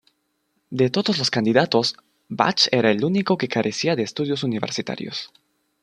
De 0.71 0.89
todos 0.89 1.19
los 1.19 1.29
candidatos, 1.29 1.95
Bach 2.27 2.67
era 2.71 2.89
el 2.89 3.05
único 3.05 3.37
que 3.37 3.47
carecía 3.47 3.95
de 3.95 4.01
estudios 4.01 4.41
universitarios. 4.43 5.31